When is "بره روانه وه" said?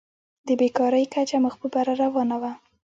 1.73-2.51